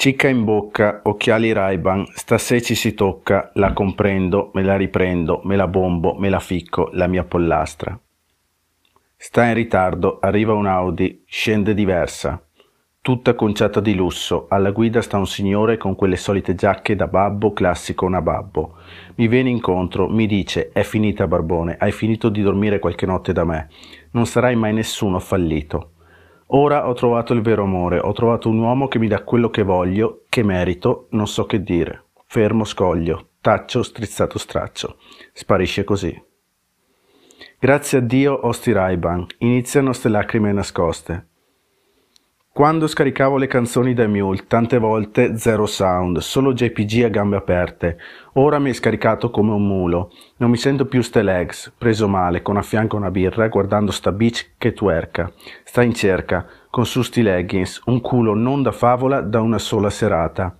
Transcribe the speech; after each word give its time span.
Cicca 0.00 0.28
in 0.28 0.44
bocca, 0.44 1.00
occhiali 1.02 1.52
Ray-Ban, 1.52 2.06
stasè 2.14 2.60
ci 2.60 2.76
si 2.76 2.94
tocca, 2.94 3.50
la 3.54 3.72
comprendo, 3.72 4.52
me 4.54 4.62
la 4.62 4.76
riprendo, 4.76 5.40
me 5.42 5.56
la 5.56 5.66
bombo, 5.66 6.14
me 6.14 6.28
la 6.28 6.38
ficco, 6.38 6.90
la 6.92 7.08
mia 7.08 7.24
pollastra. 7.24 7.98
Sta 9.16 9.46
in 9.46 9.54
ritardo, 9.54 10.20
arriva 10.20 10.52
un 10.52 10.66
Audi, 10.66 11.24
scende 11.26 11.74
diversa. 11.74 12.40
Tutta 13.00 13.34
conciata 13.34 13.80
di 13.80 13.96
lusso, 13.96 14.46
alla 14.48 14.70
guida 14.70 15.02
sta 15.02 15.18
un 15.18 15.26
signore 15.26 15.78
con 15.78 15.96
quelle 15.96 16.16
solite 16.16 16.54
giacche 16.54 16.94
da 16.94 17.08
babbo 17.08 17.52
classico 17.52 18.08
nababbo. 18.08 18.76
Mi 19.16 19.26
viene 19.26 19.50
incontro, 19.50 20.08
mi 20.08 20.28
dice, 20.28 20.70
è 20.72 20.84
finita 20.84 21.26
Barbone, 21.26 21.76
hai 21.76 21.90
finito 21.90 22.28
di 22.28 22.40
dormire 22.40 22.78
qualche 22.78 23.04
notte 23.04 23.32
da 23.32 23.42
me. 23.42 23.68
Non 24.12 24.26
sarai 24.26 24.54
mai 24.54 24.72
nessuno 24.72 25.18
fallito. 25.18 25.94
Ora 26.50 26.88
ho 26.88 26.94
trovato 26.94 27.34
il 27.34 27.42
vero 27.42 27.64
amore, 27.64 27.98
ho 27.98 28.12
trovato 28.12 28.48
un 28.48 28.58
uomo 28.58 28.88
che 28.88 28.98
mi 28.98 29.06
dà 29.06 29.22
quello 29.22 29.50
che 29.50 29.62
voglio, 29.62 30.22
che 30.30 30.42
merito, 30.42 31.08
non 31.10 31.26
so 31.26 31.44
che 31.44 31.62
dire. 31.62 32.04
Fermo 32.26 32.64
scoglio, 32.64 33.32
taccio, 33.40 33.82
strizzato 33.82 34.38
straccio. 34.38 34.96
Sparisce 35.32 35.84
così. 35.84 36.24
Grazie 37.58 37.98
a 37.98 38.00
Dio 38.00 38.32
ho 38.32 38.52
sti 38.52 38.72
Ray-Ban, 38.72 39.26
iniziano 39.38 39.92
ste 39.92 40.08
lacrime 40.08 40.52
nascoste. 40.52 41.26
Quando 42.58 42.88
scaricavo 42.88 43.36
le 43.36 43.46
canzoni 43.46 43.94
da 43.94 44.08
Mule, 44.08 44.48
tante 44.48 44.78
volte 44.78 45.38
zero 45.38 45.64
sound, 45.64 46.18
solo 46.18 46.52
JPG 46.52 47.04
a 47.04 47.08
gambe 47.08 47.36
aperte. 47.36 47.98
Ora 48.32 48.58
mi 48.58 48.70
hai 48.70 48.74
scaricato 48.74 49.30
come 49.30 49.52
un 49.52 49.64
mulo. 49.64 50.10
Non 50.38 50.50
mi 50.50 50.56
sento 50.56 50.86
più 50.86 51.00
ste 51.02 51.22
legs, 51.22 51.72
preso 51.78 52.08
male, 52.08 52.42
con 52.42 52.56
a 52.56 52.62
fianco 52.62 52.96
una 52.96 53.12
birra, 53.12 53.46
guardando 53.46 53.92
sta 53.92 54.10
bitch 54.10 54.54
che 54.58 54.72
tuerca. 54.72 55.30
Sta 55.62 55.82
in 55.82 55.94
cerca, 55.94 56.48
con 56.68 56.84
su 56.84 57.02
sti 57.02 57.22
leggings, 57.22 57.80
un 57.84 58.00
culo 58.00 58.34
non 58.34 58.62
da 58.62 58.72
favola 58.72 59.20
da 59.20 59.40
una 59.40 59.58
sola 59.58 59.88
serata. 59.88 60.58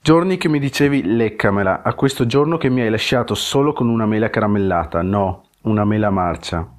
Giorni 0.00 0.36
che 0.36 0.48
mi 0.48 0.60
dicevi 0.60 1.16
leccamela, 1.16 1.82
a 1.82 1.94
questo 1.94 2.26
giorno 2.26 2.58
che 2.58 2.68
mi 2.68 2.80
hai 2.80 2.90
lasciato 2.90 3.34
solo 3.34 3.72
con 3.72 3.88
una 3.88 4.06
mela 4.06 4.30
caramellata, 4.30 5.02
no, 5.02 5.48
una 5.62 5.84
mela 5.84 6.10
marcia. 6.10 6.73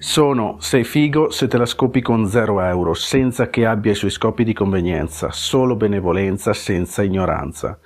Sono 0.00 0.58
sei 0.60 0.84
figo 0.84 1.28
se 1.30 1.48
te 1.48 1.58
la 1.58 1.66
scopi 1.66 2.00
con 2.00 2.28
zero 2.28 2.60
euro, 2.60 2.94
senza 2.94 3.50
che 3.50 3.66
abbia 3.66 3.90
i 3.90 3.96
suoi 3.96 4.12
scopi 4.12 4.44
di 4.44 4.52
convenienza, 4.52 5.32
solo 5.32 5.74
benevolenza 5.74 6.52
senza 6.52 7.02
ignoranza. 7.02 7.80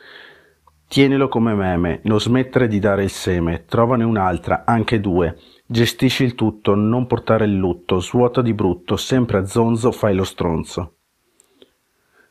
Tienilo 0.88 1.28
come 1.28 1.54
meme, 1.54 2.00
non 2.04 2.20
smettere 2.20 2.68
di 2.68 2.78
dare 2.78 3.04
il 3.04 3.10
seme, 3.10 3.64
trovane 3.64 4.04
un'altra, 4.04 4.64
anche 4.66 5.00
due. 5.00 5.38
Gestisci 5.64 6.22
il 6.22 6.34
tutto, 6.34 6.74
non 6.74 7.06
portare 7.06 7.46
il 7.46 7.54
lutto, 7.54 7.98
svuota 7.98 8.42
di 8.42 8.52
brutto, 8.52 8.98
sempre 8.98 9.38
a 9.38 9.46
zonzo 9.46 9.90
fai 9.90 10.14
lo 10.14 10.24
stronzo. 10.24 10.96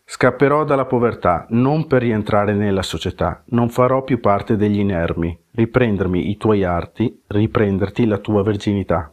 Scapperò 0.05 0.63
dalla 0.63 0.85
povertà, 0.85 1.47
non 1.49 1.87
per 1.87 2.03
rientrare 2.03 2.53
nella 2.53 2.83
società, 2.83 3.43
non 3.47 3.69
farò 3.69 4.03
più 4.03 4.19
parte 4.19 4.57
degli 4.57 4.77
inermi, 4.77 5.35
riprendermi 5.53 6.29
i 6.29 6.37
tuoi 6.37 6.63
arti, 6.63 7.23
riprenderti 7.25 8.05
la 8.05 8.19
tua 8.19 8.43
verginità. 8.43 9.11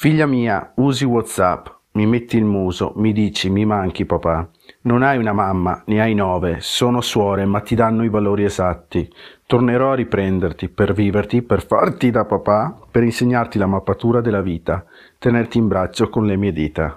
Figlia 0.00 0.26
mia, 0.26 0.74
usi 0.76 1.04
WhatsApp, 1.04 1.66
mi 1.94 2.06
metti 2.06 2.36
il 2.36 2.44
muso, 2.44 2.92
mi 2.94 3.12
dici 3.12 3.50
mi 3.50 3.64
manchi 3.64 4.04
papà. 4.06 4.48
Non 4.82 5.02
hai 5.02 5.18
una 5.18 5.32
mamma, 5.32 5.82
ne 5.86 6.00
hai 6.00 6.14
nove, 6.14 6.58
sono 6.60 7.00
suore, 7.00 7.44
ma 7.46 7.58
ti 7.62 7.74
danno 7.74 8.04
i 8.04 8.08
valori 8.08 8.44
esatti. 8.44 9.12
Tornerò 9.44 9.90
a 9.90 9.94
riprenderti, 9.96 10.68
per 10.68 10.92
viverti, 10.92 11.42
per 11.42 11.66
farti 11.66 12.12
da 12.12 12.24
papà, 12.26 12.78
per 12.88 13.02
insegnarti 13.02 13.58
la 13.58 13.66
mappatura 13.66 14.20
della 14.20 14.40
vita, 14.40 14.84
tenerti 15.18 15.58
in 15.58 15.66
braccio 15.66 16.08
con 16.08 16.26
le 16.26 16.36
mie 16.36 16.52
dita. 16.52 16.96